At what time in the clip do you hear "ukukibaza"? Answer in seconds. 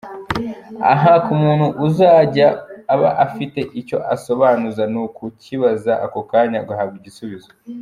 5.05-5.93